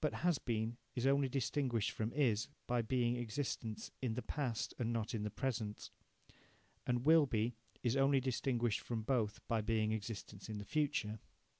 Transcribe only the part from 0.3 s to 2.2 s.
been" is only distinguished from